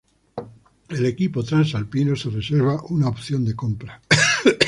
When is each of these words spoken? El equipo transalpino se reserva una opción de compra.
El 0.89 1.05
equipo 1.05 1.43
transalpino 1.43 2.15
se 2.15 2.31
reserva 2.31 2.81
una 2.89 3.07
opción 3.07 3.45
de 3.45 3.55
compra. 3.55 4.01